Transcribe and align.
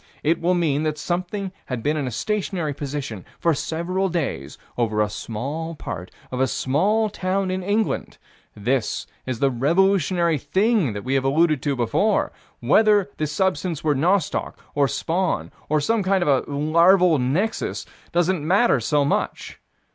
It 0.23 0.41
will 0.41 0.55
mean 0.55 0.81
that 0.81 0.97
something 0.97 1.51
had 1.67 1.83
been 1.83 1.95
in 1.95 2.07
a 2.07 2.09
stationary 2.09 2.73
position 2.73 3.23
for 3.37 3.53
several 3.53 4.09
days 4.09 4.57
over 4.75 4.99
a 4.99 5.07
small 5.11 5.75
part 5.75 6.09
of 6.31 6.39
a 6.39 6.47
small 6.47 7.07
town 7.07 7.51
in 7.51 7.61
England: 7.61 8.17
this 8.55 9.05
is 9.27 9.37
the 9.37 9.51
revolutionary 9.51 10.39
thing 10.39 10.93
that 10.93 11.03
we 11.03 11.13
have 11.13 11.23
alluded 11.23 11.61
to 11.61 11.75
before; 11.75 12.31
whether 12.61 13.11
the 13.17 13.27
substance 13.27 13.83
were 13.83 13.93
nostoc, 13.93 14.55
or 14.73 14.87
spawn, 14.87 15.51
or 15.69 15.79
some 15.79 16.01
kind 16.01 16.23
of 16.23 16.27
a 16.47 16.51
larval 16.51 17.19
nexus, 17.19 17.85
doesn't 18.11 18.43
matter 18.43 18.79
so 18.79 19.05
much. 19.05 19.59